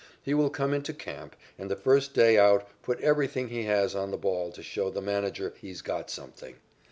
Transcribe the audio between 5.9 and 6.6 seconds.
something."